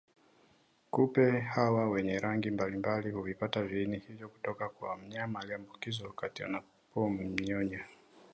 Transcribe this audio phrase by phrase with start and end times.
[0.91, 7.85] Kupe hawa wenye rangi mbalimbali huvipata viini hivyo kutoka kwa mnyama aliyeambukizwa wakati anapomnyonya